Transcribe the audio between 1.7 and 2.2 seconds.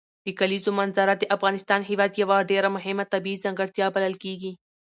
هېواد